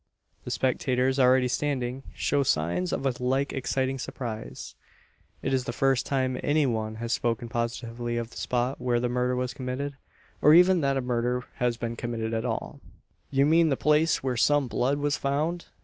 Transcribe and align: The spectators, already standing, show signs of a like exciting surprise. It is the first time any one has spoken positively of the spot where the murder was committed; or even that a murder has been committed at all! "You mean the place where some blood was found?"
The 0.45 0.49
spectators, 0.49 1.19
already 1.19 1.47
standing, 1.47 2.01
show 2.15 2.41
signs 2.41 2.91
of 2.91 3.05
a 3.05 3.13
like 3.23 3.53
exciting 3.53 3.99
surprise. 3.99 4.73
It 5.43 5.53
is 5.53 5.65
the 5.65 5.71
first 5.71 6.07
time 6.07 6.39
any 6.41 6.65
one 6.65 6.95
has 6.95 7.13
spoken 7.13 7.49
positively 7.49 8.17
of 8.17 8.31
the 8.31 8.37
spot 8.37 8.81
where 8.81 8.99
the 8.99 9.09
murder 9.09 9.35
was 9.35 9.53
committed; 9.53 9.97
or 10.41 10.55
even 10.55 10.81
that 10.81 10.97
a 10.97 11.01
murder 11.01 11.43
has 11.57 11.77
been 11.77 11.95
committed 11.95 12.33
at 12.33 12.45
all! 12.45 12.79
"You 13.29 13.45
mean 13.45 13.69
the 13.69 13.77
place 13.77 14.23
where 14.23 14.37
some 14.37 14.67
blood 14.67 14.97
was 14.97 15.17
found?" 15.17 15.67